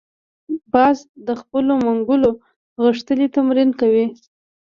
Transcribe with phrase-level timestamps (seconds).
[0.73, 0.97] باز
[1.27, 2.31] د خپلو منګولو
[2.83, 4.05] غښتلي تمرین کوي